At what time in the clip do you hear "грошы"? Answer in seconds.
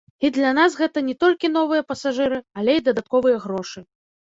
3.47-3.89